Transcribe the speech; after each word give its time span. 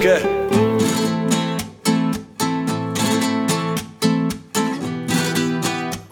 good. 0.00 0.22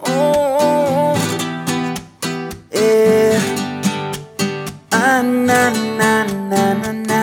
Oh, 0.04 1.14
yeah. 2.72 3.40
Ah, 4.92 5.22
na, 5.22 5.70
na, 5.98 6.24
na, 6.50 6.74
na, 6.74 6.92
na. 6.92 7.20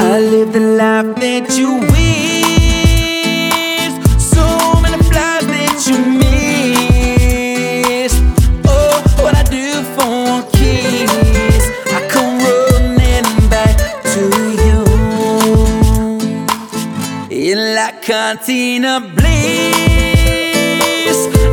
I 0.00 0.18
live 0.20 0.52
the 0.54 0.60
life 0.60 1.14
that 1.20 1.58
you 1.58 1.80
wish. 1.92 2.27
La 17.88 17.94
Cantina 18.00 19.00
Bliss, 19.00 19.28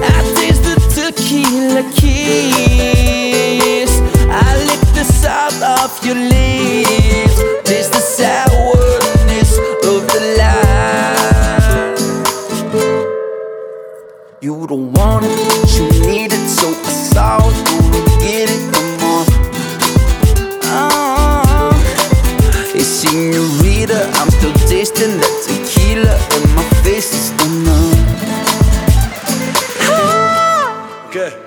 I 0.03 0.21
taste 0.35 0.63
the 0.63 0.75
tequila 0.93 1.83
kiss. 1.93 3.91
I 4.29 4.57
lick 4.67 4.81
the 4.93 5.05
salt 5.05 5.61
off 5.63 6.03
your 6.03 6.15
lips, 6.15 7.37
taste 7.63 7.93
the 7.93 8.01
sourness 8.01 9.57
of 9.85 10.07
the 10.11 10.19
life. 10.37 12.01
You 14.41 14.67
don't 14.67 14.91
want 14.91 15.25
it, 15.25 15.37
but 15.47 15.69
you 15.77 15.87
need 16.05 16.33
it, 16.33 16.49
so 16.49 16.73
Good. 31.15 31.44